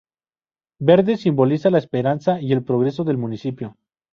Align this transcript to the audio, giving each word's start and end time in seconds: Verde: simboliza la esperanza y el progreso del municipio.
Verde: 0.79 1.15
simboliza 1.15 1.69
la 1.69 1.77
esperanza 1.77 2.41
y 2.41 2.53
el 2.53 2.63
progreso 2.63 3.03
del 3.03 3.19
municipio. 3.19 3.77